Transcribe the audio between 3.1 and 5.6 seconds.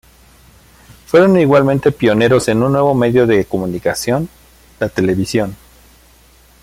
de comunicación: la televisión.